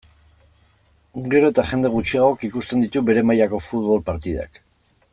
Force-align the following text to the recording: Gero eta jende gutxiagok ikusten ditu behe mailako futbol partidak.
Gero 1.33 1.51
eta 1.53 1.65
jende 1.73 1.91
gutxiagok 1.97 2.47
ikusten 2.49 2.83
ditu 2.87 3.07
behe 3.11 3.25
mailako 3.33 3.61
futbol 3.67 4.03
partidak. 4.11 4.63